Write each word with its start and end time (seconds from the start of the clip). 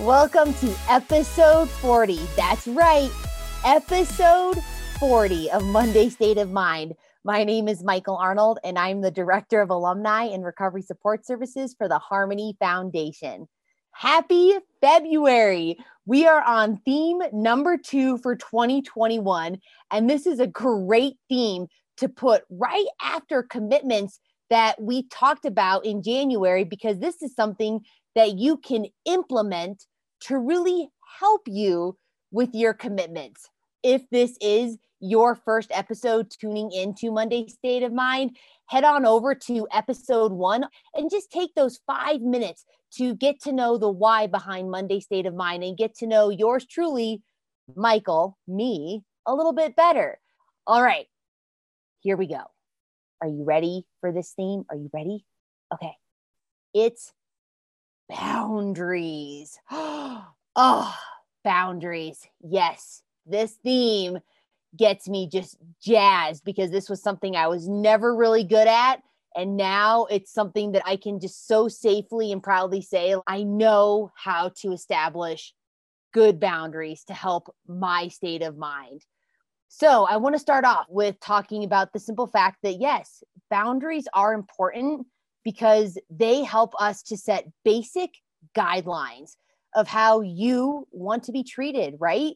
Welcome 0.00 0.54
to 0.54 0.76
episode 0.88 1.68
40. 1.68 2.20
That's 2.36 2.68
right, 2.68 3.10
episode 3.64 4.62
40 5.00 5.50
of 5.50 5.64
Monday 5.64 6.08
State 6.08 6.38
of 6.38 6.52
Mind. 6.52 6.94
My 7.24 7.42
name 7.42 7.66
is 7.66 7.82
Michael 7.82 8.16
Arnold, 8.16 8.58
and 8.62 8.78
I'm 8.78 9.00
the 9.00 9.10
Director 9.10 9.60
of 9.60 9.70
Alumni 9.70 10.24
and 10.24 10.44
Recovery 10.44 10.82
Support 10.82 11.26
Services 11.26 11.74
for 11.76 11.88
the 11.88 11.98
Harmony 11.98 12.56
Foundation. 12.60 13.48
Happy 13.96 14.54
February! 14.80 15.78
We 16.04 16.26
are 16.26 16.42
on 16.42 16.78
theme 16.78 17.22
number 17.32 17.78
two 17.78 18.18
for 18.18 18.34
2021, 18.34 19.60
and 19.92 20.10
this 20.10 20.26
is 20.26 20.40
a 20.40 20.48
great 20.48 21.14
theme 21.28 21.68
to 21.98 22.08
put 22.08 22.42
right 22.50 22.86
after 23.00 23.44
commitments 23.44 24.18
that 24.50 24.82
we 24.82 25.06
talked 25.10 25.44
about 25.44 25.86
in 25.86 26.02
January 26.02 26.64
because 26.64 26.98
this 26.98 27.22
is 27.22 27.36
something 27.36 27.82
that 28.16 28.36
you 28.36 28.56
can 28.56 28.86
implement 29.04 29.86
to 30.22 30.38
really 30.38 30.88
help 31.20 31.42
you 31.46 31.96
with 32.32 32.50
your 32.52 32.74
commitments. 32.74 33.48
If 33.84 34.08
this 34.08 34.38
is 34.40 34.78
your 34.98 35.34
first 35.34 35.70
episode 35.70 36.30
tuning 36.30 36.72
into 36.72 37.12
Monday 37.12 37.48
State 37.48 37.82
of 37.82 37.92
Mind, 37.92 38.34
head 38.64 38.82
on 38.82 39.04
over 39.04 39.34
to 39.34 39.68
episode 39.70 40.32
one 40.32 40.64
and 40.94 41.10
just 41.10 41.30
take 41.30 41.54
those 41.54 41.78
five 41.86 42.22
minutes 42.22 42.64
to 42.96 43.14
get 43.14 43.42
to 43.42 43.52
know 43.52 43.76
the 43.76 43.90
why 43.90 44.26
behind 44.26 44.70
Monday 44.70 45.00
State 45.00 45.26
of 45.26 45.34
Mind 45.34 45.62
and 45.62 45.76
get 45.76 45.94
to 45.96 46.06
know 46.06 46.30
yours 46.30 46.64
truly, 46.64 47.20
Michael, 47.76 48.38
me, 48.48 49.02
a 49.26 49.34
little 49.34 49.52
bit 49.52 49.76
better. 49.76 50.18
All 50.66 50.82
right, 50.82 51.04
here 52.00 52.16
we 52.16 52.26
go. 52.26 52.40
Are 53.20 53.28
you 53.28 53.44
ready 53.44 53.84
for 54.00 54.12
this 54.12 54.32
theme? 54.34 54.64
Are 54.70 54.76
you 54.76 54.88
ready? 54.94 55.26
Okay. 55.74 55.92
It's 56.72 57.12
boundaries. 58.08 59.58
oh, 59.70 60.96
boundaries. 61.44 62.26
Yes, 62.40 63.02
this 63.26 63.52
theme 63.62 64.18
gets 64.76 65.08
me 65.08 65.28
just 65.30 65.56
jazzed 65.82 66.44
because 66.44 66.70
this 66.70 66.88
was 66.88 67.02
something 67.02 67.36
I 67.36 67.46
was 67.46 67.68
never 67.68 68.14
really 68.14 68.44
good 68.44 68.66
at. 68.66 69.02
And 69.36 69.56
now 69.56 70.06
it's 70.06 70.32
something 70.32 70.72
that 70.72 70.82
I 70.86 70.96
can 70.96 71.20
just 71.20 71.46
so 71.46 71.68
safely 71.68 72.32
and 72.32 72.42
proudly 72.42 72.80
say 72.80 73.14
I 73.26 73.42
know 73.42 74.12
how 74.16 74.50
to 74.60 74.72
establish 74.72 75.52
good 76.12 76.38
boundaries 76.38 77.04
to 77.04 77.14
help 77.14 77.54
my 77.66 78.08
state 78.08 78.42
of 78.42 78.56
mind. 78.56 79.02
So, 79.68 80.04
I 80.04 80.18
want 80.18 80.36
to 80.36 80.38
start 80.38 80.64
off 80.64 80.86
with 80.88 81.18
talking 81.18 81.64
about 81.64 81.92
the 81.92 81.98
simple 81.98 82.28
fact 82.28 82.58
that 82.62 82.80
yes, 82.80 83.24
boundaries 83.50 84.06
are 84.14 84.32
important 84.32 85.06
because 85.44 85.98
they 86.08 86.44
help 86.44 86.74
us 86.80 87.02
to 87.04 87.16
set 87.16 87.48
basic 87.64 88.10
guidelines 88.56 89.32
of 89.74 89.88
how 89.88 90.20
you 90.20 90.86
want 90.92 91.24
to 91.24 91.32
be 91.32 91.42
treated, 91.42 91.96
right? 91.98 92.34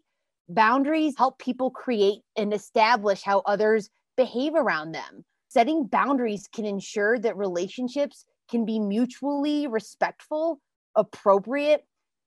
Boundaries 0.48 1.14
help 1.16 1.38
people 1.38 1.70
create 1.70 2.22
and 2.36 2.54
establish 2.54 3.22
how 3.22 3.41
others 3.41 3.91
behave 4.16 4.54
around 4.54 4.92
them. 4.92 5.24
Setting 5.48 5.86
boundaries 5.86 6.48
can 6.52 6.64
ensure 6.64 7.18
that 7.18 7.36
relationships 7.36 8.24
can 8.50 8.64
be 8.64 8.78
mutually 8.78 9.66
respectful, 9.66 10.60
appropriate, 10.96 11.84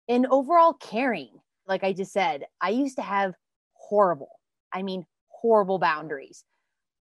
and 0.07 0.27
overall 0.27 0.73
caring. 0.73 1.29
Like 1.67 1.83
I 1.83 1.93
just 1.93 2.11
said, 2.11 2.45
I 2.59 2.69
used 2.69 2.97
to 2.97 3.01
have 3.01 3.33
horrible, 3.73 4.39
I 4.73 4.83
mean, 4.83 5.05
horrible 5.29 5.79
boundaries. 5.79 6.43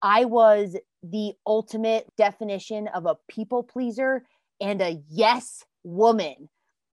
I 0.02 0.24
was 0.24 0.76
the 1.02 1.32
ultimate 1.46 2.06
definition 2.16 2.88
of 2.88 3.06
a 3.06 3.16
people 3.28 3.62
pleaser 3.62 4.24
and 4.60 4.80
a 4.80 5.00
yes 5.08 5.64
woman. 5.82 6.48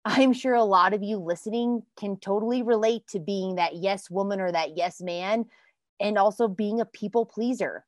I'm 0.05 0.33
sure 0.33 0.55
a 0.55 0.63
lot 0.63 0.93
of 0.93 1.03
you 1.03 1.17
listening 1.17 1.83
can 1.95 2.17
totally 2.17 2.63
relate 2.63 3.07
to 3.09 3.19
being 3.19 3.55
that 3.55 3.75
yes 3.75 4.09
woman 4.09 4.41
or 4.41 4.51
that 4.51 4.75
yes 4.75 5.01
man 5.01 5.45
and 5.99 6.17
also 6.17 6.47
being 6.47 6.79
a 6.79 6.85
people 6.85 7.25
pleaser. 7.25 7.85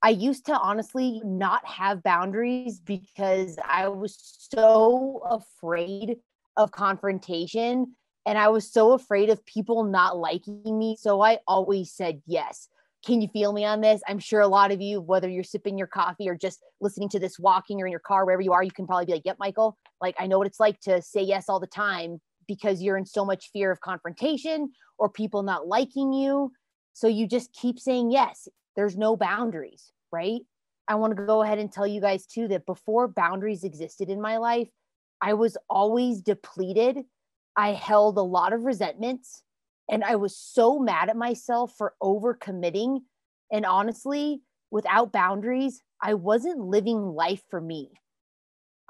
I 0.00 0.10
used 0.10 0.46
to 0.46 0.56
honestly 0.56 1.20
not 1.24 1.66
have 1.66 2.04
boundaries 2.04 2.80
because 2.80 3.58
I 3.64 3.88
was 3.88 4.16
so 4.50 5.22
afraid 5.24 6.18
of 6.56 6.70
confrontation 6.70 7.96
and 8.24 8.38
I 8.38 8.48
was 8.48 8.70
so 8.70 8.92
afraid 8.92 9.28
of 9.28 9.44
people 9.44 9.82
not 9.82 10.16
liking 10.16 10.62
me. 10.78 10.96
So 11.00 11.20
I 11.20 11.38
always 11.48 11.90
said 11.90 12.22
yes. 12.26 12.68
Can 13.04 13.20
you 13.20 13.28
feel 13.28 13.52
me 13.52 13.64
on 13.64 13.80
this? 13.80 14.00
I'm 14.08 14.18
sure 14.18 14.40
a 14.40 14.48
lot 14.48 14.72
of 14.72 14.80
you, 14.80 15.00
whether 15.00 15.28
you're 15.28 15.44
sipping 15.44 15.78
your 15.78 15.86
coffee 15.86 16.28
or 16.28 16.34
just 16.34 16.60
listening 16.80 17.08
to 17.10 17.18
this 17.18 17.38
walking 17.38 17.80
or 17.80 17.86
in 17.86 17.92
your 17.92 18.00
car, 18.00 18.24
wherever 18.24 18.42
you 18.42 18.52
are, 18.52 18.62
you 18.62 18.72
can 18.72 18.86
probably 18.86 19.06
be 19.06 19.12
like, 19.12 19.24
Yep, 19.24 19.36
Michael, 19.38 19.76
like 20.00 20.16
I 20.18 20.26
know 20.26 20.38
what 20.38 20.46
it's 20.46 20.60
like 20.60 20.80
to 20.80 21.00
say 21.00 21.22
yes 21.22 21.48
all 21.48 21.60
the 21.60 21.66
time 21.66 22.20
because 22.48 22.82
you're 22.82 22.96
in 22.96 23.06
so 23.06 23.24
much 23.24 23.50
fear 23.52 23.70
of 23.70 23.80
confrontation 23.80 24.72
or 24.98 25.08
people 25.08 25.42
not 25.42 25.68
liking 25.68 26.12
you. 26.12 26.50
So 26.94 27.06
you 27.06 27.28
just 27.28 27.52
keep 27.52 27.78
saying 27.78 28.10
yes. 28.10 28.48
There's 28.74 28.96
no 28.96 29.16
boundaries, 29.16 29.92
right? 30.10 30.40
I 30.88 30.96
want 30.96 31.16
to 31.16 31.22
go 31.22 31.42
ahead 31.42 31.58
and 31.58 31.70
tell 31.70 31.86
you 31.86 32.00
guys 32.00 32.26
too 32.26 32.48
that 32.48 32.66
before 32.66 33.06
boundaries 33.06 33.62
existed 33.62 34.08
in 34.08 34.20
my 34.20 34.38
life, 34.38 34.68
I 35.20 35.34
was 35.34 35.56
always 35.68 36.22
depleted. 36.22 36.98
I 37.56 37.72
held 37.72 38.16
a 38.16 38.22
lot 38.22 38.52
of 38.52 38.64
resentments. 38.64 39.42
And 39.90 40.04
I 40.04 40.16
was 40.16 40.36
so 40.36 40.78
mad 40.78 41.08
at 41.08 41.16
myself 41.16 41.74
for 41.76 41.94
overcommitting. 42.02 43.00
And 43.50 43.64
honestly, 43.64 44.42
without 44.70 45.12
boundaries, 45.12 45.82
I 46.02 46.14
wasn't 46.14 46.60
living 46.60 47.14
life 47.14 47.42
for 47.48 47.60
me. 47.60 47.90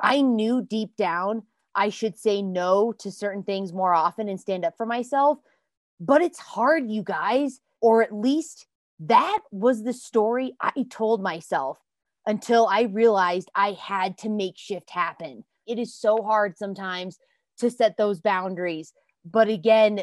I 0.01 0.21
knew 0.23 0.63
deep 0.63 0.97
down 0.97 1.43
I 1.79 1.91
should 1.91 2.19
say 2.19 2.43
no 2.43 2.93
to 2.99 3.13
certain 3.13 3.45
things 3.45 3.73
more 3.73 3.95
often 3.95 4.29
and 4.29 4.41
stand 4.41 4.65
up 4.65 4.77
for 4.77 4.85
myself. 4.85 5.39
But 6.01 6.23
it's 6.23 6.41
hard, 6.41 6.91
you 6.91 7.05
guys, 7.05 7.61
or 7.81 8.03
at 8.03 8.13
least 8.13 8.67
that 8.99 9.39
was 9.53 9.85
the 9.85 9.93
story 9.93 10.57
I 10.61 10.87
told 10.91 11.23
myself 11.23 11.79
until 12.27 12.67
I 12.67 12.83
realized 12.83 13.49
I 13.55 13.73
had 13.73 14.19
to 14.19 14.29
make 14.29 14.59
shift 14.59 14.91
happen. 14.91 15.45
It 15.69 15.79
is 15.79 15.95
so 15.95 16.21
hard 16.21 16.59
sometimes 16.59 17.17
to 17.59 17.71
set 17.71 17.97
those 17.97 18.21
boundaries. 18.21 18.93
But 19.25 19.49
again, 19.49 20.01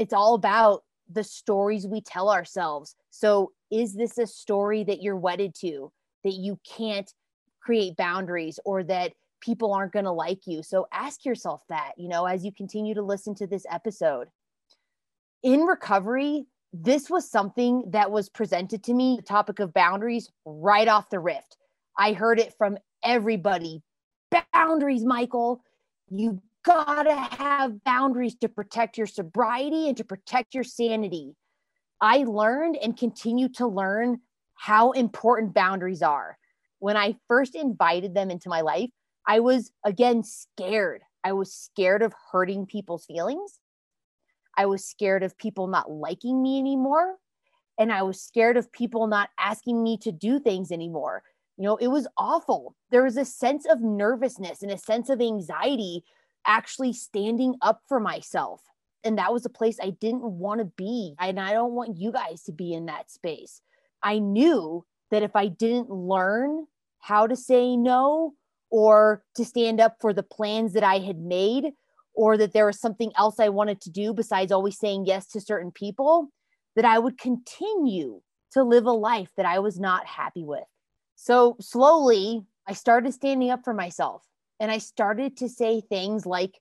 it's 0.00 0.14
all 0.14 0.34
about 0.34 0.82
the 1.12 1.22
stories 1.22 1.86
we 1.86 2.00
tell 2.00 2.30
ourselves. 2.30 2.96
So, 3.10 3.52
is 3.70 3.94
this 3.94 4.16
a 4.16 4.26
story 4.26 4.82
that 4.84 5.02
you're 5.02 5.16
wedded 5.16 5.54
to 5.56 5.92
that 6.24 6.32
you 6.32 6.58
can't 6.66 7.12
create 7.60 7.96
boundaries 7.96 8.58
or 8.64 8.82
that 8.84 9.12
people 9.40 9.74
aren't 9.74 9.92
going 9.92 10.06
to 10.06 10.10
like 10.10 10.46
you? 10.46 10.62
So, 10.62 10.86
ask 10.90 11.26
yourself 11.26 11.62
that, 11.68 11.92
you 11.98 12.08
know, 12.08 12.24
as 12.24 12.46
you 12.46 12.52
continue 12.52 12.94
to 12.94 13.02
listen 13.02 13.34
to 13.36 13.46
this 13.46 13.66
episode. 13.70 14.28
In 15.42 15.60
recovery, 15.64 16.46
this 16.72 17.10
was 17.10 17.30
something 17.30 17.84
that 17.88 18.10
was 18.10 18.30
presented 18.30 18.82
to 18.84 18.94
me, 18.94 19.16
the 19.16 19.22
topic 19.22 19.58
of 19.58 19.74
boundaries, 19.74 20.30
right 20.46 20.88
off 20.88 21.10
the 21.10 21.20
rift. 21.20 21.58
I 21.98 22.14
heard 22.14 22.40
it 22.40 22.54
from 22.56 22.78
everybody. 23.04 23.82
Boundaries, 24.54 25.04
Michael. 25.04 25.62
You 26.08 26.40
gotta 26.64 27.14
have 27.14 27.82
boundaries 27.84 28.34
to 28.36 28.48
protect 28.48 28.98
your 28.98 29.06
sobriety 29.06 29.88
and 29.88 29.96
to 29.96 30.04
protect 30.04 30.54
your 30.54 30.64
sanity. 30.64 31.34
I 32.00 32.24
learned 32.24 32.76
and 32.76 32.96
continue 32.96 33.48
to 33.50 33.66
learn 33.66 34.20
how 34.54 34.92
important 34.92 35.54
boundaries 35.54 36.02
are. 36.02 36.38
When 36.78 36.96
I 36.96 37.16
first 37.28 37.54
invited 37.54 38.14
them 38.14 38.30
into 38.30 38.48
my 38.48 38.60
life, 38.62 38.90
I 39.26 39.40
was 39.40 39.70
again 39.84 40.22
scared. 40.22 41.02
I 41.22 41.32
was 41.32 41.52
scared 41.52 42.02
of 42.02 42.14
hurting 42.32 42.66
people's 42.66 43.04
feelings. 43.04 43.60
I 44.56 44.66
was 44.66 44.84
scared 44.84 45.22
of 45.22 45.38
people 45.38 45.66
not 45.66 45.90
liking 45.90 46.42
me 46.42 46.58
anymore. 46.58 47.16
And 47.78 47.92
I 47.92 48.02
was 48.02 48.20
scared 48.20 48.56
of 48.56 48.72
people 48.72 49.06
not 49.06 49.30
asking 49.38 49.82
me 49.82 49.96
to 49.98 50.12
do 50.12 50.38
things 50.38 50.70
anymore. 50.70 51.22
You 51.56 51.64
know, 51.64 51.76
it 51.76 51.88
was 51.88 52.06
awful. 52.18 52.74
There 52.90 53.04
was 53.04 53.16
a 53.16 53.24
sense 53.24 53.66
of 53.66 53.80
nervousness 53.80 54.62
and 54.62 54.70
a 54.70 54.78
sense 54.78 55.08
of 55.08 55.20
anxiety 55.20 56.04
actually 56.46 56.92
standing 56.92 57.54
up 57.62 57.82
for 57.88 58.00
myself. 58.00 58.62
And 59.04 59.18
that 59.18 59.32
was 59.32 59.46
a 59.46 59.50
place 59.50 59.78
I 59.82 59.90
didn't 59.90 60.22
want 60.22 60.60
to 60.60 60.64
be. 60.64 61.14
And 61.18 61.40
I 61.40 61.52
don't 61.52 61.72
want 61.72 61.96
you 61.96 62.12
guys 62.12 62.42
to 62.44 62.52
be 62.52 62.72
in 62.72 62.86
that 62.86 63.10
space. 63.10 63.62
I 64.02 64.18
knew 64.18 64.84
that 65.10 65.22
if 65.22 65.34
I 65.34 65.48
didn't 65.48 65.90
learn 65.90 66.66
how 67.00 67.26
to 67.26 67.36
say 67.36 67.76
no 67.76 68.34
or 68.70 69.24
to 69.34 69.44
stand 69.44 69.80
up 69.80 69.96
for 70.00 70.12
the 70.12 70.22
plans 70.22 70.74
that 70.74 70.84
I 70.84 70.98
had 70.98 71.18
made, 71.18 71.72
or 72.14 72.36
that 72.36 72.52
there 72.52 72.66
was 72.66 72.80
something 72.80 73.12
else 73.16 73.40
I 73.40 73.48
wanted 73.48 73.80
to 73.82 73.90
do 73.90 74.12
besides 74.12 74.52
always 74.52 74.78
saying 74.78 75.06
yes 75.06 75.26
to 75.28 75.40
certain 75.40 75.70
people, 75.70 76.28
that 76.76 76.84
I 76.84 76.98
would 76.98 77.18
continue 77.18 78.20
to 78.52 78.62
live 78.62 78.84
a 78.84 78.92
life 78.92 79.30
that 79.36 79.46
I 79.46 79.60
was 79.60 79.78
not 79.78 80.06
happy 80.06 80.44
with. 80.44 80.64
So 81.16 81.56
slowly, 81.60 82.44
I 82.66 82.74
started 82.74 83.14
standing 83.14 83.50
up 83.50 83.64
for 83.64 83.74
myself. 83.74 84.24
And 84.60 84.70
I 84.70 84.78
started 84.78 85.38
to 85.38 85.48
say 85.48 85.80
things 85.80 86.26
like, 86.26 86.60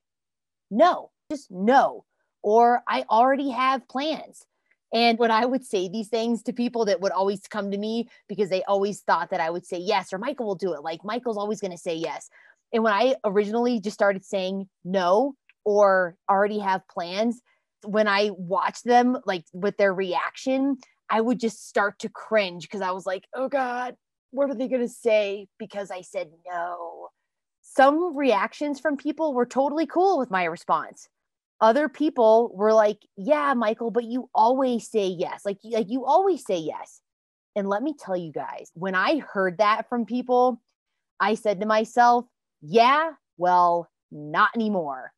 no, 0.72 1.12
just 1.31 1.51
no. 1.51 2.06
Or 2.42 2.81
I 2.88 3.04
already 3.10 3.50
have 3.50 3.88
plans. 3.88 4.46
And 4.94 5.19
when 5.19 5.30
I 5.30 5.46
would 5.46 5.63
say 5.63 5.88
these 5.88 6.07
things 6.07 6.42
to 6.44 6.54
people 6.54 6.86
that 6.86 7.01
would 7.01 7.12
always 7.12 7.42
come 7.42 7.69
to 7.69 7.78
me 7.78 8.07
because 8.28 8.50
they 8.50 8.63
always 8.63 9.01
thought 9.01 9.30
that 9.30 9.42
I 9.42 9.50
would 9.50 9.66
say 9.66 9.78
yes 9.78 10.12
or 10.12 10.18
Michael 10.18 10.48
will 10.48 10.56
do 10.56 10.74
it, 10.74 10.81
like 10.81 11.04
Michael's 11.04 11.38
always 11.38 11.60
going 11.60 11.72
to 11.72 11.78
say 11.78 11.94
yes. 11.94 12.30
And 12.74 12.84
when 12.84 12.94
I 12.94 13.16
originally 13.24 13.80
just 13.80 13.94
started 13.94 14.25
saying 14.25 14.68
no 14.84 15.36
or 15.63 16.16
already 16.30 16.60
have 16.60 16.88
plans, 16.88 17.42
when 17.84 18.07
I 18.07 18.31
watched 18.34 18.86
them, 18.86 19.18
like 19.25 19.46
with 19.54 19.78
their 19.78 19.94
reaction, 19.94 20.78
I 21.10 21.22
would 21.22 21.40
just 21.40 21.68
start 21.68 22.00
to 22.00 22.10
cringe 22.10 22.63
because 22.63 22.81
I 22.81 22.92
was 22.92 23.06
like, 23.06 23.25
oh 23.36 23.48
God, 23.48 23.96
what 24.31 24.50
are 24.50 24.56
they 24.56 24.68
going 24.68 24.81
to 24.81 24.90
say? 24.90 25.48
Because 25.57 25.92
I 25.92 26.01
said 26.01 26.30
no. 26.50 27.10
Some 27.75 28.18
reactions 28.18 28.80
from 28.80 28.98
people 28.98 29.33
were 29.33 29.45
totally 29.45 29.86
cool 29.86 30.18
with 30.18 30.31
my 30.31 30.45
response 30.45 31.07
other 31.62 31.89
people 31.89 32.51
were 32.54 32.74
like, 32.74 33.00
"Yeah, 33.18 33.54
Michael, 33.54 33.92
but 33.92 34.06
you 34.06 34.30
always 34.33 34.89
say 34.89 35.07
yes. 35.07 35.45
Like 35.45 35.60
like 35.63 35.89
you 35.89 36.06
always 36.06 36.45
say 36.45 36.57
yes." 36.57 37.01
And 37.56 37.68
let 37.68 37.83
me 37.83 37.94
tell 37.94 38.16
you 38.16 38.31
guys, 38.31 38.71
when 38.75 38.95
I 38.95 39.19
heard 39.19 39.57
that 39.57 39.89
from 39.89 40.06
people, 40.06 40.62
I 41.19 41.36
said 41.36 41.60
to 41.60 41.66
myself, 41.66 42.25
"Yeah, 42.62 43.13
well, 43.38 43.89
not 44.12 44.51
anymore." 44.56 45.13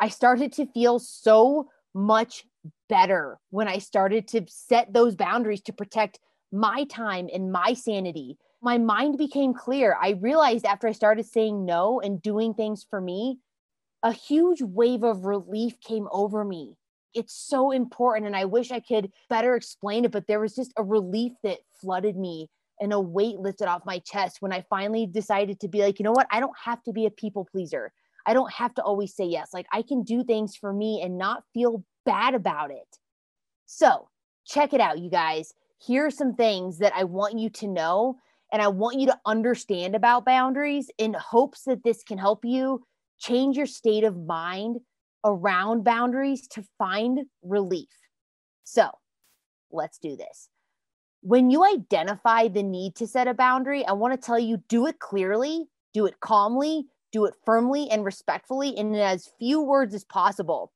I 0.00 0.08
started 0.08 0.52
to 0.54 0.66
feel 0.66 0.98
so 0.98 1.70
much 1.94 2.44
better 2.88 3.38
when 3.50 3.68
I 3.68 3.78
started 3.78 4.26
to 4.28 4.44
set 4.48 4.92
those 4.92 5.14
boundaries 5.14 5.60
to 5.62 5.72
protect 5.72 6.18
my 6.52 6.84
time 6.84 7.28
and 7.32 7.52
my 7.52 7.74
sanity. 7.74 8.38
My 8.62 8.78
mind 8.78 9.16
became 9.16 9.54
clear. 9.54 9.96
I 10.00 10.10
realized 10.20 10.66
after 10.66 10.86
I 10.86 10.92
started 10.92 11.26
saying 11.26 11.64
no 11.64 12.00
and 12.00 12.20
doing 12.20 12.54
things 12.54 12.84
for 12.88 13.00
me 13.00 13.38
a 14.02 14.12
huge 14.12 14.62
wave 14.62 15.02
of 15.02 15.24
relief 15.24 15.80
came 15.80 16.08
over 16.10 16.44
me. 16.44 16.76
It's 17.12 17.34
so 17.34 17.70
important. 17.70 18.26
And 18.26 18.36
I 18.36 18.44
wish 18.44 18.70
I 18.70 18.80
could 18.80 19.12
better 19.28 19.56
explain 19.56 20.04
it, 20.04 20.12
but 20.12 20.26
there 20.26 20.40
was 20.40 20.54
just 20.54 20.72
a 20.76 20.82
relief 20.82 21.32
that 21.42 21.58
flooded 21.80 22.16
me 22.16 22.48
and 22.80 22.92
a 22.92 23.00
weight 23.00 23.38
lifted 23.38 23.68
off 23.68 23.84
my 23.84 23.98
chest 23.98 24.38
when 24.40 24.52
I 24.52 24.64
finally 24.70 25.06
decided 25.06 25.60
to 25.60 25.68
be 25.68 25.82
like, 25.82 25.98
you 25.98 26.04
know 26.04 26.12
what? 26.12 26.28
I 26.30 26.40
don't 26.40 26.56
have 26.64 26.82
to 26.84 26.92
be 26.92 27.04
a 27.04 27.10
people 27.10 27.46
pleaser. 27.50 27.92
I 28.26 28.32
don't 28.32 28.52
have 28.52 28.74
to 28.74 28.82
always 28.82 29.14
say 29.14 29.24
yes. 29.24 29.50
Like 29.52 29.66
I 29.72 29.82
can 29.82 30.02
do 30.02 30.24
things 30.24 30.56
for 30.56 30.72
me 30.72 31.02
and 31.02 31.18
not 31.18 31.44
feel 31.52 31.84
bad 32.06 32.34
about 32.34 32.70
it. 32.70 32.98
So 33.66 34.08
check 34.46 34.72
it 34.72 34.80
out, 34.80 34.98
you 34.98 35.10
guys. 35.10 35.52
Here 35.78 36.06
are 36.06 36.10
some 36.10 36.34
things 36.34 36.78
that 36.78 36.94
I 36.94 37.04
want 37.04 37.38
you 37.38 37.50
to 37.50 37.66
know 37.66 38.16
and 38.52 38.60
I 38.60 38.68
want 38.68 38.98
you 38.98 39.06
to 39.06 39.18
understand 39.26 39.94
about 39.94 40.24
boundaries 40.24 40.90
in 40.98 41.14
hopes 41.14 41.62
that 41.64 41.84
this 41.84 42.02
can 42.02 42.18
help 42.18 42.44
you 42.44 42.82
change 43.18 43.56
your 43.56 43.66
state 43.66 44.04
of 44.04 44.16
mind 44.16 44.78
around 45.24 45.84
boundaries 45.84 46.48
to 46.48 46.64
find 46.78 47.20
relief. 47.42 47.88
So 48.64 48.88
let's 49.70 49.98
do 49.98 50.16
this. 50.16 50.48
When 51.22 51.50
you 51.50 51.64
identify 51.64 52.48
the 52.48 52.62
need 52.62 52.96
to 52.96 53.06
set 53.06 53.28
a 53.28 53.34
boundary, 53.34 53.86
I 53.86 53.92
want 53.92 54.14
to 54.14 54.26
tell 54.26 54.38
you 54.38 54.62
do 54.68 54.86
it 54.86 54.98
clearly, 54.98 55.66
do 55.92 56.06
it 56.06 56.18
calmly, 56.20 56.86
do 57.12 57.26
it 57.26 57.34
firmly 57.44 57.90
and 57.90 58.04
respectfully, 58.04 58.76
and 58.76 58.94
in 58.94 59.00
as 59.00 59.30
few 59.38 59.60
words 59.60 59.94
as 59.94 60.04
possible. 60.04 60.72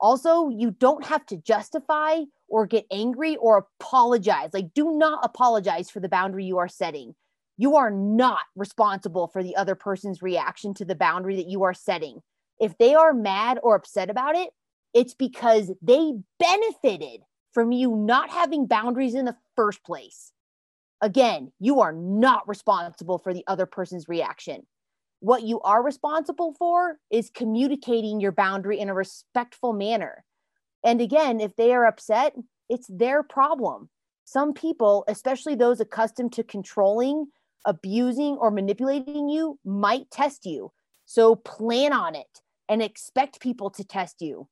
Also, 0.00 0.48
you 0.48 0.70
don't 0.72 1.04
have 1.04 1.24
to 1.26 1.36
justify 1.36 2.20
or 2.48 2.66
get 2.66 2.86
angry 2.90 3.36
or 3.36 3.66
apologize. 3.80 4.50
Like, 4.52 4.74
do 4.74 4.96
not 4.98 5.20
apologize 5.22 5.90
for 5.90 6.00
the 6.00 6.08
boundary 6.08 6.44
you 6.44 6.58
are 6.58 6.68
setting 6.68 7.14
you 7.56 7.76
are 7.76 7.90
not 7.90 8.40
responsible 8.56 9.28
for 9.28 9.42
the 9.42 9.56
other 9.56 9.74
person's 9.74 10.22
reaction 10.22 10.74
to 10.74 10.84
the 10.84 10.94
boundary 10.94 11.36
that 11.36 11.48
you 11.48 11.62
are 11.62 11.74
setting. 11.74 12.20
If 12.60 12.76
they 12.78 12.94
are 12.94 13.12
mad 13.12 13.58
or 13.62 13.76
upset 13.76 14.10
about 14.10 14.36
it, 14.36 14.50
it's 14.92 15.14
because 15.14 15.70
they 15.82 16.12
benefited 16.38 17.20
from 17.52 17.72
you 17.72 17.94
not 17.94 18.30
having 18.30 18.66
boundaries 18.66 19.14
in 19.14 19.24
the 19.24 19.36
first 19.56 19.84
place. 19.84 20.32
Again, 21.00 21.52
you 21.60 21.80
are 21.80 21.92
not 21.92 22.48
responsible 22.48 23.18
for 23.18 23.34
the 23.34 23.44
other 23.46 23.66
person's 23.66 24.08
reaction. 24.08 24.66
What 25.24 25.42
you 25.42 25.58
are 25.62 25.82
responsible 25.82 26.54
for 26.58 26.98
is 27.10 27.30
communicating 27.30 28.20
your 28.20 28.30
boundary 28.30 28.78
in 28.78 28.90
a 28.90 28.94
respectful 28.94 29.72
manner. 29.72 30.22
And 30.84 31.00
again, 31.00 31.40
if 31.40 31.56
they 31.56 31.72
are 31.72 31.86
upset, 31.86 32.34
it's 32.68 32.88
their 32.90 33.22
problem. 33.22 33.88
Some 34.26 34.52
people, 34.52 35.02
especially 35.08 35.54
those 35.54 35.80
accustomed 35.80 36.34
to 36.34 36.42
controlling 36.42 37.28
abusing 37.64 38.36
or 38.36 38.50
manipulating 38.50 39.30
you 39.30 39.58
might 39.64 40.10
test 40.10 40.44
you. 40.44 40.72
So 41.06 41.36
plan 41.36 41.94
on 41.94 42.14
it 42.14 42.42
and 42.68 42.82
expect 42.82 43.40
people 43.40 43.70
to 43.70 43.82
test 43.84 44.20
you, 44.20 44.50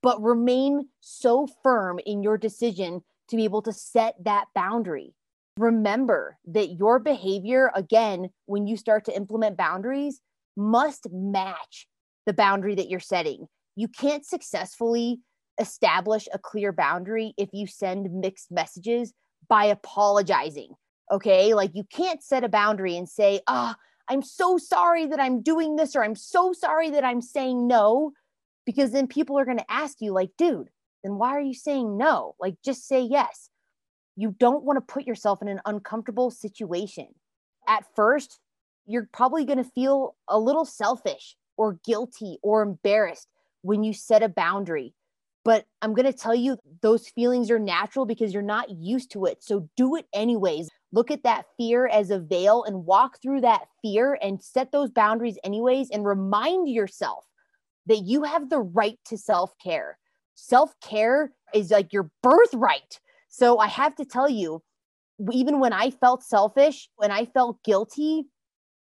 but 0.00 0.22
remain 0.22 0.88
so 1.00 1.46
firm 1.62 2.00
in 2.06 2.22
your 2.22 2.38
decision 2.38 3.02
to 3.28 3.36
be 3.36 3.44
able 3.44 3.60
to 3.60 3.72
set 3.74 4.14
that 4.24 4.46
boundary. 4.54 5.12
Remember 5.60 6.38
that 6.46 6.72
your 6.72 6.98
behavior, 6.98 7.70
again, 7.74 8.30
when 8.46 8.66
you 8.66 8.76
start 8.76 9.04
to 9.04 9.16
implement 9.16 9.56
boundaries, 9.56 10.20
must 10.56 11.06
match 11.12 11.86
the 12.26 12.32
boundary 12.32 12.74
that 12.74 12.88
you're 12.88 13.00
setting. 13.00 13.46
You 13.76 13.88
can't 13.88 14.24
successfully 14.24 15.20
establish 15.60 16.28
a 16.32 16.38
clear 16.38 16.72
boundary 16.72 17.34
if 17.36 17.50
you 17.52 17.66
send 17.66 18.10
mixed 18.12 18.50
messages 18.50 19.12
by 19.48 19.66
apologizing 19.66 20.74
Okay. 21.10 21.54
Like 21.54 21.72
you 21.74 21.84
can't 21.84 22.22
set 22.22 22.44
a 22.44 22.48
boundary 22.48 22.96
and 22.96 23.08
say, 23.08 23.40
ah, 23.46 23.74
oh, 23.76 23.80
I'm 24.08 24.22
so 24.22 24.58
sorry 24.58 25.06
that 25.06 25.20
I'm 25.20 25.42
doing 25.42 25.76
this, 25.76 25.94
or 25.94 26.02
I'm 26.02 26.16
so 26.16 26.52
sorry 26.52 26.90
that 26.90 27.04
I'm 27.04 27.20
saying 27.20 27.66
no, 27.66 28.12
because 28.66 28.92
then 28.92 29.06
people 29.06 29.38
are 29.38 29.44
going 29.44 29.58
to 29.58 29.70
ask 29.70 30.00
you, 30.00 30.12
like, 30.12 30.30
dude, 30.36 30.68
then 31.04 31.16
why 31.16 31.30
are 31.30 31.40
you 31.40 31.54
saying 31.54 31.96
no? 31.96 32.34
Like, 32.40 32.56
just 32.64 32.88
say 32.88 33.02
yes. 33.02 33.49
You 34.20 34.36
don't 34.38 34.64
want 34.64 34.76
to 34.76 34.92
put 34.92 35.06
yourself 35.06 35.40
in 35.40 35.48
an 35.48 35.60
uncomfortable 35.64 36.30
situation. 36.30 37.06
At 37.66 37.84
first, 37.96 38.38
you're 38.86 39.08
probably 39.12 39.44
going 39.44 39.62
to 39.62 39.70
feel 39.70 40.14
a 40.28 40.38
little 40.38 40.64
selfish 40.64 41.36
or 41.56 41.78
guilty 41.84 42.38
or 42.42 42.62
embarrassed 42.62 43.28
when 43.62 43.82
you 43.82 43.92
set 43.94 44.22
a 44.22 44.28
boundary. 44.28 44.94
But 45.42 45.64
I'm 45.80 45.94
going 45.94 46.10
to 46.10 46.18
tell 46.18 46.34
you, 46.34 46.58
those 46.82 47.08
feelings 47.08 47.50
are 47.50 47.58
natural 47.58 48.04
because 48.04 48.34
you're 48.34 48.42
not 48.42 48.68
used 48.68 49.10
to 49.12 49.24
it. 49.24 49.42
So 49.42 49.70
do 49.76 49.96
it 49.96 50.06
anyways 50.12 50.68
look 50.92 51.10
at 51.10 51.22
that 51.22 51.46
fear 51.56 51.86
as 51.86 52.10
a 52.10 52.18
veil 52.18 52.64
and 52.64 52.84
walk 52.84 53.20
through 53.22 53.40
that 53.42 53.68
fear 53.82 54.18
and 54.20 54.42
set 54.42 54.72
those 54.72 54.90
boundaries 54.90 55.38
anyways 55.44 55.90
and 55.90 56.04
remind 56.04 56.68
yourself 56.68 57.24
that 57.86 57.98
you 57.98 58.22
have 58.24 58.50
the 58.50 58.58
right 58.58 58.98
to 59.04 59.16
self-care 59.16 59.96
self-care 60.34 61.32
is 61.54 61.70
like 61.70 61.92
your 61.92 62.10
birthright 62.22 62.98
so 63.30 63.58
i 63.58 63.66
have 63.66 63.94
to 63.94 64.04
tell 64.04 64.28
you 64.28 64.62
even 65.32 65.58
when 65.58 65.72
i 65.72 65.90
felt 65.90 66.22
selfish 66.22 66.90
when 66.96 67.10
i 67.10 67.24
felt 67.24 67.62
guilty 67.64 68.24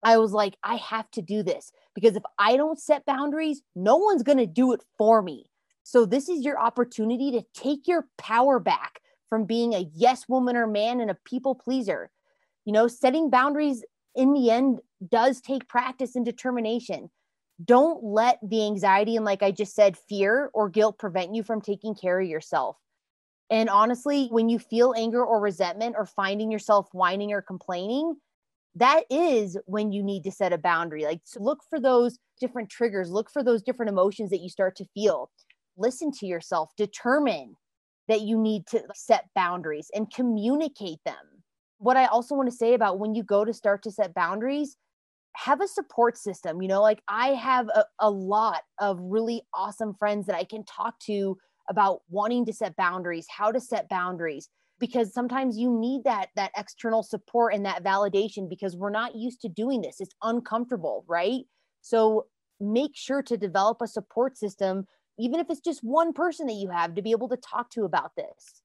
i 0.03 0.19
was 0.19 0.33
like 0.33 0.57
i 0.63 0.77
have 0.77 1.11
to 1.11 1.23
do 1.23 1.43
this 1.43 1.73
because 1.95 2.17
if 2.17 2.23
i 2.39 2.57
don't 2.57 2.79
set 2.79 3.07
boundaries 3.07 3.63
no 3.75 3.97
one's 3.97 4.23
going 4.23 4.39
to 4.39 4.47
do 4.47 4.73
it 4.73 4.83
for 4.99 5.23
me 5.23 5.47
so 5.85 6.07
this 6.07 6.29
is 6.29 6.45
your 6.45 6.59
opportunity 6.59 7.31
to 7.33 7.45
take 7.55 7.87
your 7.87 8.09
power 8.19 8.59
back 8.59 9.01
from 9.29 9.45
being 9.45 9.75
a 9.75 9.91
yes 9.95 10.29
woman 10.29 10.57
or 10.57 10.67
man 10.67 11.01
and 11.01 11.11
a 11.11 11.19
people 11.25 11.55
pleaser. 11.55 12.11
You 12.65 12.73
know, 12.73 12.89
setting 12.89 13.31
boundaries 13.31 13.85
in 14.15 14.33
the 14.33 14.51
end 14.51 14.81
does 15.07 15.41
take 15.41 15.69
practice 15.69 16.17
and 16.17 16.25
determination. 16.25 17.11
Don't 17.65 18.03
let 18.03 18.39
the 18.43 18.65
anxiety 18.65 19.17
and, 19.17 19.25
like 19.25 19.43
I 19.43 19.51
just 19.51 19.75
said, 19.75 19.99
fear 20.09 20.51
or 20.55 20.69
guilt 20.69 20.99
prevent 20.99 21.35
you 21.35 21.43
from 21.43 21.61
taking 21.61 21.95
care 21.95 22.21
of 22.21 22.29
yourself. 22.29 22.77
And 23.51 23.69
honestly, 23.69 24.29
when 24.31 24.49
you 24.49 24.59
feel 24.59 24.95
anger 24.97 25.25
or 25.25 25.41
resentment 25.41 25.97
or 25.99 26.07
finding 26.07 26.51
yourself 26.51 26.89
whining 26.93 27.33
or 27.33 27.43
complaining, 27.43 28.17
that 28.75 29.05
is 29.11 29.57
when 29.67 29.93
you 29.93 30.03
need 30.03 30.25
to 30.25 30.33
set 30.33 30.53
a 30.53 30.59
boundary. 30.59 31.05
Like, 31.05 31.21
so 31.25 31.43
look 31.43 31.61
for 31.69 31.79
those 31.79 32.19
different 32.41 32.71
triggers, 32.71 33.11
look 33.11 33.31
for 33.31 33.45
those 33.45 33.63
different 33.63 33.91
emotions 33.91 34.31
that 34.31 34.41
you 34.41 34.49
start 34.49 34.77
to 34.77 34.87
feel. 34.95 35.31
Listen 35.77 36.11
to 36.13 36.27
yourself, 36.27 36.71
determine 36.77 37.55
that 38.09 38.23
you 38.23 38.39
need 38.39 38.67
to 38.69 38.83
set 38.95 39.27
boundaries 39.35 39.91
and 39.95 40.13
communicate 40.13 40.99
them. 41.05 41.43
What 41.79 41.97
I 41.97 42.07
also 42.07 42.35
want 42.35 42.51
to 42.51 42.57
say 42.57 42.75
about 42.75 42.99
when 42.99 43.15
you 43.15 43.23
go 43.23 43.45
to 43.45 43.53
start 43.53 43.83
to 43.85 43.91
set 43.91 44.15
boundaries, 44.15 44.77
have 45.37 45.61
a 45.61 45.69
support 45.69 46.17
system. 46.17 46.63
You 46.63 46.69
know, 46.69 46.83
like 46.83 47.03
I 47.09 47.29
have 47.29 47.69
a, 47.69 47.85
a 47.99 48.11
lot 48.11 48.63
of 48.81 48.99
really 49.01 49.43
awesome 49.53 49.95
friends 49.95 50.27
that 50.27 50.37
I 50.37 50.45
can 50.45 50.65
talk 50.65 50.99
to 51.01 51.37
about 51.69 52.01
wanting 52.09 52.45
to 52.47 52.53
set 52.53 52.77
boundaries, 52.77 53.27
how 53.29 53.51
to 53.51 53.61
set 53.61 53.89
boundaries 53.89 54.49
because 54.81 55.15
sometimes 55.15 55.57
you 55.57 55.71
need 55.71 56.03
that 56.05 56.29
that 56.37 56.51
external 56.57 57.03
support 57.03 57.55
and 57.55 57.65
that 57.65 57.85
validation 57.85 58.49
because 58.49 58.77
we're 58.77 58.91
not 58.91 59.15
used 59.15 59.41
to 59.41 59.49
doing 59.49 59.81
this. 59.81 60.01
It's 60.01 60.15
uncomfortable, 60.23 61.05
right? 61.07 61.43
So 61.81 62.27
make 62.61 62.93
sure 62.95 63.23
to 63.23 63.37
develop 63.37 63.79
a 63.83 63.87
support 63.87 64.37
system 64.37 64.87
even 65.19 65.39
if 65.39 65.47
it's 65.49 65.61
just 65.61 65.81
one 65.83 66.13
person 66.13 66.47
that 66.47 66.55
you 66.55 66.71
have 66.71 66.95
to 66.95 67.03
be 67.03 67.13
able 67.13 67.29
to 67.29 67.37
talk 67.37 67.71
to 67.71 67.85
about 67.85 68.13
this. 68.17 68.63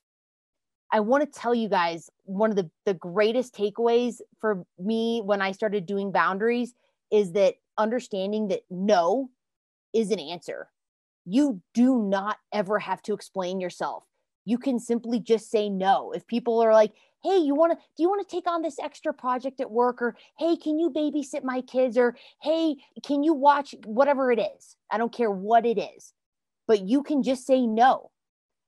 I 0.91 0.99
want 1.01 1.31
to 1.31 1.39
tell 1.39 1.53
you 1.53 1.69
guys 1.69 2.09
one 2.23 2.49
of 2.49 2.55
the, 2.55 2.69
the 2.85 2.95
greatest 2.95 3.53
takeaways 3.53 4.15
for 4.41 4.65
me 4.79 5.21
when 5.23 5.41
I 5.41 5.51
started 5.51 5.85
doing 5.85 6.11
boundaries 6.11 6.73
is 7.11 7.33
that 7.33 7.55
understanding 7.77 8.47
that 8.47 8.61
no 8.69 9.29
is 9.93 10.11
an 10.11 10.19
answer. 10.19 10.69
You 11.25 11.61
do 11.73 12.01
not 12.03 12.37
ever 12.51 12.79
have 12.79 13.01
to 13.03 13.13
explain 13.13 13.59
yourself. 13.59 14.03
You 14.45 14.57
can 14.57 14.79
simply 14.79 15.19
just 15.19 15.51
say 15.51 15.69
no. 15.69 16.11
If 16.11 16.25
people 16.25 16.61
are 16.63 16.73
like, 16.73 16.93
hey, 17.23 17.37
you 17.37 17.53
want 17.53 17.73
to, 17.73 17.77
do 17.97 18.03
you 18.03 18.09
want 18.09 18.27
to 18.27 18.35
take 18.35 18.47
on 18.47 18.61
this 18.61 18.79
extra 18.79 19.13
project 19.13 19.59
at 19.59 19.69
work? 19.69 20.01
Or, 20.01 20.15
hey, 20.37 20.55
can 20.55 20.79
you 20.79 20.89
babysit 20.89 21.43
my 21.43 21.61
kids? 21.61 21.97
Or, 21.97 22.15
hey, 22.41 22.77
can 23.05 23.23
you 23.23 23.33
watch 23.33 23.75
whatever 23.85 24.31
it 24.31 24.39
is? 24.39 24.75
I 24.89 24.97
don't 24.97 25.13
care 25.13 25.31
what 25.31 25.65
it 25.65 25.77
is, 25.77 26.13
but 26.67 26.81
you 26.81 27.03
can 27.03 27.21
just 27.21 27.45
say 27.45 27.67
no. 27.67 28.11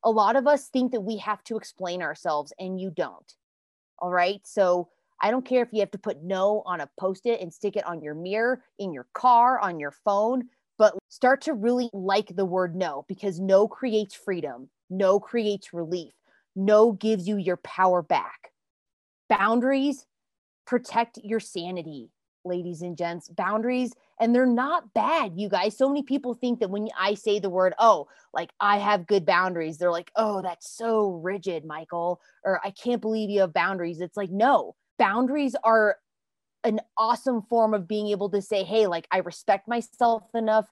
A 0.03 0.11
lot 0.11 0.35
of 0.35 0.47
us 0.47 0.67
think 0.67 0.91
that 0.91 1.01
we 1.01 1.17
have 1.17 1.43
to 1.45 1.57
explain 1.57 2.01
ourselves, 2.01 2.51
and 2.59 2.79
you 2.79 2.89
don't. 2.89 3.33
All 3.99 4.09
right. 4.09 4.41
So, 4.43 4.89
I 5.21 5.29
don't 5.29 5.45
care 5.45 5.61
if 5.61 5.69
you 5.71 5.81
have 5.81 5.91
to 5.91 5.99
put 5.99 6.23
no 6.23 6.63
on 6.65 6.81
a 6.81 6.89
post 6.99 7.27
it 7.27 7.41
and 7.41 7.53
stick 7.53 7.75
it 7.75 7.85
on 7.85 8.01
your 8.01 8.15
mirror, 8.15 8.63
in 8.79 8.91
your 8.91 9.05
car, 9.13 9.59
on 9.59 9.79
your 9.79 9.91
phone, 9.91 10.49
but 10.81 10.97
start 11.09 11.41
to 11.41 11.53
really 11.53 11.91
like 11.93 12.35
the 12.35 12.43
word 12.43 12.75
no 12.75 13.05
because 13.07 13.39
no 13.39 13.67
creates 13.67 14.15
freedom, 14.15 14.67
no 14.89 15.19
creates 15.19 15.75
relief, 15.75 16.11
no 16.55 16.93
gives 16.93 17.27
you 17.27 17.37
your 17.37 17.57
power 17.57 18.01
back. 18.01 18.51
Boundaries 19.29 20.07
protect 20.65 21.19
your 21.23 21.39
sanity, 21.39 22.09
ladies 22.45 22.81
and 22.81 22.97
gents. 22.97 23.29
Boundaries, 23.29 23.93
and 24.19 24.33
they're 24.33 24.47
not 24.47 24.91
bad, 24.95 25.33
you 25.35 25.49
guys. 25.49 25.77
So 25.77 25.87
many 25.87 26.01
people 26.01 26.33
think 26.33 26.59
that 26.61 26.71
when 26.71 26.87
I 26.99 27.13
say 27.13 27.37
the 27.37 27.51
word, 27.51 27.75
oh, 27.77 28.07
like 28.33 28.49
I 28.59 28.79
have 28.79 29.05
good 29.05 29.23
boundaries, 29.23 29.77
they're 29.77 29.91
like, 29.91 30.09
oh, 30.15 30.41
that's 30.41 30.75
so 30.75 31.11
rigid, 31.11 31.63
Michael, 31.63 32.19
or 32.43 32.59
I 32.65 32.71
can't 32.71 33.03
believe 33.03 33.29
you 33.29 33.41
have 33.41 33.53
boundaries. 33.53 34.01
It's 34.01 34.17
like, 34.17 34.31
no, 34.31 34.73
boundaries 34.97 35.55
are 35.63 35.97
an 36.63 36.79
awesome 36.97 37.41
form 37.43 37.73
of 37.73 37.87
being 37.87 38.07
able 38.07 38.29
to 38.29 38.41
say, 38.41 38.63
hey, 38.63 38.87
like 38.87 39.07
I 39.11 39.19
respect 39.19 39.67
myself 39.67 40.23
enough 40.33 40.67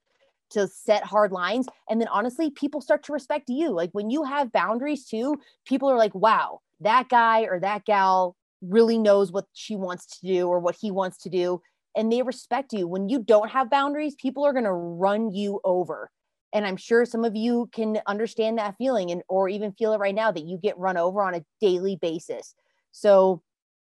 to 0.52 0.68
set 0.68 1.04
hard 1.04 1.32
lines. 1.32 1.68
And 1.90 2.02
then 2.02 2.08
honestly, 2.08 2.50
people 2.50 2.82
start 2.82 3.04
to 3.04 3.14
respect 3.14 3.50
you. 3.50 3.72
Like 3.72 3.92
when 3.94 4.10
you 4.10 4.24
have 4.24 4.52
boundaries 4.52 5.06
too, 5.06 5.36
people 5.66 5.90
are 5.90 5.98
like, 5.98 6.16
wow, 6.16 6.62
that 6.80 7.10
guy 7.10 7.42
or 7.42 7.60
that 7.60 7.86
gal 7.86 8.36
really 8.62 8.98
knows 8.98 9.32
what 9.32 9.46
she 9.54 9.76
wants 9.76 10.20
to 10.20 10.28
do 10.28 10.48
or 10.48 10.60
what 10.60 10.76
he 10.80 10.92
wants 10.92 11.18
to 11.20 11.30
do. 11.30 11.62
And 11.96 12.12
they 12.12 12.22
respect 12.22 12.74
you. 12.74 12.88
When 12.88 13.10
you 13.10 13.24
don't 13.24 13.50
have 13.50 13.70
boundaries, 13.70 14.16
people 14.16 14.44
are 14.46 14.54
going 14.54 14.66
to 14.66 14.72
run 14.72 15.32
you 15.32 15.60
over. 15.64 16.12
And 16.54 16.66
I'm 16.66 16.78
sure 16.78 17.06
some 17.06 17.26
of 17.26 17.36
you 17.36 17.70
can 17.74 18.00
understand 18.08 18.58
that 18.58 18.76
feeling 18.78 19.12
and 19.12 19.22
or 19.30 19.50
even 19.50 19.72
feel 19.74 19.94
it 19.94 20.00
right 20.00 20.16
now 20.16 20.32
that 20.32 20.46
you 20.46 20.58
get 20.58 20.78
run 20.78 20.98
over 20.98 21.22
on 21.22 21.36
a 21.36 21.46
daily 21.62 21.98
basis. 22.02 22.56
So 22.92 23.44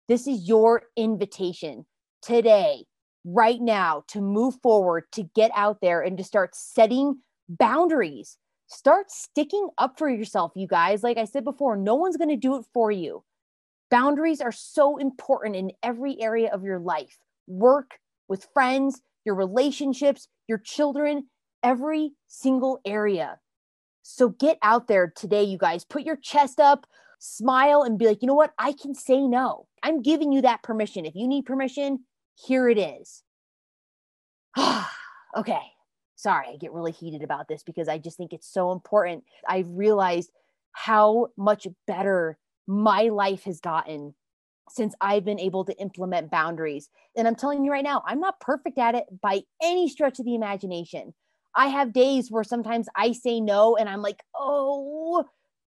this 0.09 0.28
is 0.28 0.47
your 0.47 0.82
invitation 0.97 1.87
today, 2.23 2.85
right 3.25 3.61
now, 3.61 4.05
to 4.09 4.21
move 4.21 4.55
forward, 4.62 5.05
to 5.12 5.25
get 5.35 5.50
out 5.55 5.81
there 5.81 6.00
and 6.00 6.17
to 6.19 6.25
start 6.25 6.55
setting 6.55 7.19
boundaries. 7.49 8.38
Start 8.67 9.11
sticking 9.11 9.69
up 9.76 9.99
for 9.99 10.09
yourself, 10.09 10.52
you 10.55 10.67
guys. 10.67 11.02
Like 11.02 11.19
I 11.19 11.26
said 11.26 11.45
before, 11.45 11.76
no 11.76 11.95
one's 11.95 12.17
going 12.17 12.31
to 12.31 12.37
do 12.37 12.57
it 12.57 12.64
for 12.73 12.91
you. 12.91 13.23
Boundaries 13.91 14.41
are 14.41 14.52
so 14.52 14.97
important 14.97 15.57
in 15.57 15.73
every 15.83 16.21
area 16.21 16.50
of 16.50 16.64
your 16.64 16.79
life 16.79 17.19
work, 17.47 17.99
with 18.29 18.49
friends, 18.55 19.02
your 19.26 19.35
relationships, 19.35 20.29
your 20.49 20.59
children, 20.59 21.26
every 21.62 22.12
single 22.29 22.81
area. 22.87 23.38
So 24.02 24.31
get 24.31 24.59
out 24.62 24.88
there 24.88 25.12
today, 25.14 25.45
you 25.45 25.59
guys. 25.59 25.85
Put 25.85 26.05
your 26.05 26.17
chest 26.17 26.59
up, 26.59 26.87
smile, 27.19 27.83
and 27.83 27.99
be 27.99 28.07
like, 28.07 28.23
you 28.23 28.26
know 28.26 28.35
what? 28.35 28.52
I 28.59 28.73
can 28.73 28.95
say 28.95 29.26
no. 29.26 29.67
I'm 29.83 30.02
giving 30.02 30.33
you 30.33 30.41
that 30.43 30.62
permission. 30.62 31.05
If 31.05 31.14
you 31.14 31.29
need 31.29 31.45
permission, 31.45 32.00
here 32.35 32.69
it 32.69 32.79
is. 32.79 33.23
okay. 35.37 35.62
Sorry, 36.17 36.47
I 36.53 36.57
get 36.57 36.73
really 36.73 36.93
heated 36.93 37.23
about 37.23 37.49
this 37.49 37.62
because 37.65 37.89
I 37.89 37.99
just 37.99 38.17
think 38.17 38.33
it's 38.33 38.53
so 38.53 38.71
important. 38.71 39.25
I've 39.49 39.71
realized 39.71 40.31
how 40.73 41.29
much 41.37 41.67
better 41.87 42.39
my 42.67 43.05
life 43.05 43.45
has 43.45 43.61
gotten 43.61 44.15
since 44.71 44.95
I've 45.01 45.25
been 45.25 45.41
able 45.41 45.65
to 45.65 45.77
implement 45.79 46.31
boundaries. 46.31 46.89
And 47.17 47.27
I'm 47.27 47.35
telling 47.35 47.65
you 47.65 47.73
right 47.73 47.85
now, 47.85 48.03
I'm 48.07 48.21
not 48.21 48.41
perfect 48.41 48.79
at 48.79 48.95
it 48.95 49.05
by 49.21 49.43
any 49.62 49.89
stretch 49.89 50.19
of 50.19 50.25
the 50.25 50.35
imagination. 50.35 51.12
I 51.55 51.67
have 51.67 51.93
days 51.93 52.31
where 52.31 52.45
sometimes 52.45 52.89
I 52.97 53.12
say 53.12 53.41
no 53.41 53.77
and 53.77 53.89
I'm 53.89 54.01
like, 54.01 54.23
oh, 54.35 55.25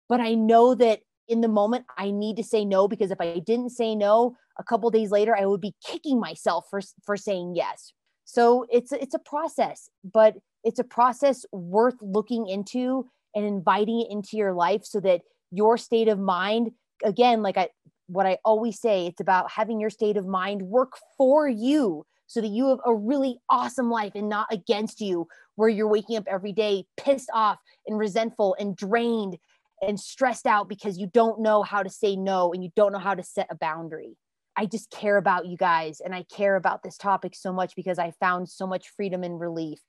but 0.09 0.19
I 0.19 0.33
know 0.33 0.73
that 0.75 1.01
in 1.27 1.41
the 1.41 1.47
moment 1.47 1.85
I 1.97 2.11
need 2.11 2.37
to 2.37 2.43
say 2.43 2.65
no 2.65 2.87
because 2.87 3.11
if 3.11 3.21
I 3.21 3.39
didn't 3.39 3.71
say 3.71 3.95
no, 3.95 4.35
a 4.59 4.63
couple 4.63 4.89
days 4.89 5.11
later 5.11 5.35
I 5.35 5.45
would 5.45 5.61
be 5.61 5.75
kicking 5.85 6.19
myself 6.19 6.65
for 6.69 6.81
for 7.03 7.17
saying 7.17 7.55
yes. 7.55 7.93
So 8.25 8.65
it's 8.69 8.91
it's 8.91 9.15
a 9.15 9.19
process, 9.19 9.89
but 10.03 10.35
it's 10.63 10.79
a 10.79 10.83
process 10.83 11.45
worth 11.51 11.95
looking 12.01 12.47
into 12.47 13.07
and 13.35 13.45
inviting 13.45 14.01
it 14.01 14.11
into 14.11 14.37
your 14.37 14.53
life 14.53 14.83
so 14.83 14.99
that 14.99 15.21
your 15.51 15.77
state 15.77 16.07
of 16.07 16.19
mind 16.19 16.71
again 17.03 17.41
like 17.41 17.57
I 17.57 17.69
what 18.07 18.25
I 18.25 18.37
always 18.43 18.79
say 18.79 19.05
it's 19.05 19.21
about 19.21 19.51
having 19.51 19.79
your 19.79 19.89
state 19.89 20.17
of 20.17 20.25
mind 20.25 20.61
work 20.61 20.93
for 21.17 21.47
you 21.47 22.05
so 22.27 22.41
that 22.41 22.47
you 22.47 22.67
have 22.69 22.79
a 22.85 22.93
really 22.93 23.39
awesome 23.49 23.89
life 23.89 24.13
and 24.15 24.29
not 24.29 24.47
against 24.51 24.99
you 25.01 25.27
where 25.55 25.69
you're 25.69 25.87
waking 25.87 26.17
up 26.17 26.25
every 26.27 26.51
day 26.51 26.85
pissed 26.97 27.29
off 27.33 27.57
and 27.85 27.97
resentful 27.97 28.55
and 28.59 28.75
drained 28.75 29.37
and 29.81 29.99
stressed 29.99 30.45
out 30.45 30.67
because 30.67 30.97
you 30.97 31.07
don't 31.07 31.41
know 31.41 31.63
how 31.63 31.83
to 31.83 31.89
say 31.89 32.15
no 32.15 32.51
and 32.53 32.63
you 32.63 32.69
don't 32.75 32.91
know 32.91 32.99
how 32.99 33.13
to 33.13 33.23
set 33.23 33.47
a 33.49 33.55
boundary. 33.55 34.17
I 34.57 34.65
just 34.65 34.89
care 34.89 35.17
about 35.17 35.45
you 35.45 35.55
guys 35.55 36.01
and 36.01 36.15
I 36.15 36.23
care 36.23 36.55
about 36.55 36.81
this 36.83 36.97
topic 36.97 37.35
so 37.35 37.53
much 37.53 37.75
because 37.75 37.99
I 37.99 38.11
found 38.19 38.49
so 38.49 38.65
much 38.65 38.89
freedom 38.89 39.23
and 39.23 39.39
relief. 39.39 39.79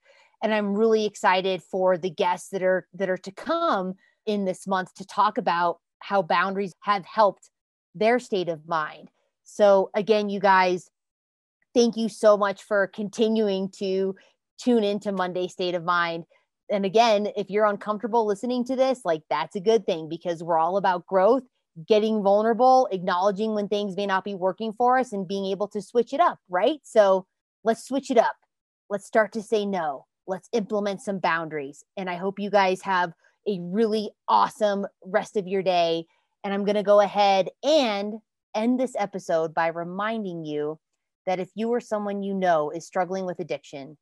And 0.43 0.53
I'm 0.53 0.75
really 0.75 1.05
excited 1.05 1.63
for 1.63 1.97
the 1.97 2.09
guests 2.09 2.49
that 2.49 2.63
are 2.63 2.87
that 2.93 3.09
are 3.09 3.17
to 3.17 3.31
come 3.31 3.95
in 4.25 4.45
this 4.45 4.67
month 4.67 4.93
to 4.95 5.05
talk 5.05 5.37
about 5.37 5.79
how 5.99 6.21
boundaries 6.21 6.73
have 6.81 7.03
helped 7.03 7.49
their 7.95 8.19
state 8.19 8.47
of 8.47 8.67
mind. 8.67 9.09
So 9.43 9.89
again, 9.95 10.29
you 10.29 10.39
guys, 10.39 10.89
thank 11.73 11.97
you 11.97 12.07
so 12.07 12.37
much 12.37 12.63
for 12.63 12.87
continuing 12.87 13.69
to 13.79 14.15
tune 14.61 14.83
into 14.83 15.11
Monday 15.11 15.47
State 15.47 15.75
of 15.75 15.83
Mind 15.83 16.25
and 16.69 16.85
again, 16.85 17.27
if 17.35 17.49
you're 17.49 17.65
uncomfortable 17.65 18.25
listening 18.25 18.63
to 18.65 18.75
this, 18.75 19.01
like 19.03 19.23
that's 19.29 19.55
a 19.55 19.61
good 19.61 19.85
thing 19.85 20.07
because 20.07 20.43
we're 20.43 20.59
all 20.59 20.77
about 20.77 21.05
growth, 21.07 21.43
getting 21.87 22.21
vulnerable, 22.21 22.87
acknowledging 22.91 23.53
when 23.53 23.67
things 23.67 23.95
may 23.95 24.05
not 24.05 24.23
be 24.23 24.35
working 24.35 24.73
for 24.73 24.97
us, 24.97 25.13
and 25.13 25.27
being 25.27 25.45
able 25.45 25.67
to 25.69 25.81
switch 25.81 26.13
it 26.13 26.19
up, 26.19 26.39
right? 26.49 26.79
So 26.83 27.25
let's 27.63 27.85
switch 27.85 28.11
it 28.11 28.17
up. 28.17 28.35
Let's 28.89 29.05
start 29.05 29.31
to 29.33 29.41
say 29.41 29.65
no. 29.65 30.05
Let's 30.27 30.49
implement 30.53 31.01
some 31.01 31.19
boundaries. 31.19 31.83
And 31.97 32.09
I 32.09 32.15
hope 32.15 32.39
you 32.39 32.49
guys 32.49 32.81
have 32.81 33.13
a 33.47 33.59
really 33.61 34.11
awesome 34.27 34.85
rest 35.05 35.37
of 35.37 35.47
your 35.47 35.63
day. 35.63 36.05
And 36.43 36.53
I'm 36.53 36.65
going 36.65 36.75
to 36.75 36.83
go 36.83 36.99
ahead 36.99 37.49
and 37.63 38.15
end 38.55 38.79
this 38.79 38.95
episode 38.97 39.53
by 39.53 39.67
reminding 39.67 40.45
you 40.45 40.79
that 41.25 41.39
if 41.39 41.49
you 41.55 41.69
or 41.69 41.79
someone 41.79 42.23
you 42.23 42.33
know 42.33 42.71
is 42.71 42.85
struggling 42.85 43.25
with 43.25 43.39
addiction, 43.39 43.97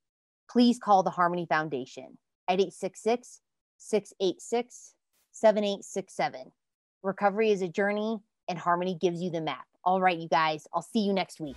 please 0.50 0.80
call 0.80 1.04
the 1.04 1.10
Harmony 1.10 1.46
Foundation 1.50 2.18
at 2.48 2.60
866 2.60 3.42
686 3.78 4.94
7867. 5.32 6.52
Recovery 7.08 7.52
is 7.52 7.62
a 7.62 7.70
journey, 7.70 8.20
and 8.50 8.60
Harmony 8.60 8.94
gives 9.00 9.22
you 9.22 9.30
the 9.32 9.40
map. 9.40 9.64
All 9.86 10.02
right, 10.02 10.18
you 10.18 10.28
guys, 10.28 10.68
I'll 10.74 10.82
see 10.82 11.00
you 11.00 11.14
next 11.14 11.40
week. 11.40 11.56